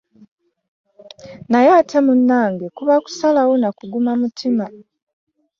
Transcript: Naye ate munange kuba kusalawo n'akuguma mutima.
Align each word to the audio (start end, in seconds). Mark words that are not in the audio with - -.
Naye 1.49 1.69
ate 1.79 1.97
munange 2.05 2.65
kuba 2.77 2.95
kusalawo 3.03 3.53
n'akuguma 3.57 4.11
mutima. 4.21 4.65